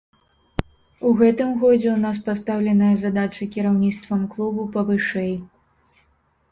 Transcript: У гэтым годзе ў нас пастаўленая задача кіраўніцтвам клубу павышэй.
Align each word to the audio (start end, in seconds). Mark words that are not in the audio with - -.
У 1.09 1.11
гэтым 1.19 1.51
годзе 1.63 1.89
ў 1.93 1.99
нас 2.05 2.17
пастаўленая 2.31 2.91
задача 3.03 3.43
кіраўніцтвам 3.59 4.21
клубу 4.35 4.63
павышэй. 4.79 5.33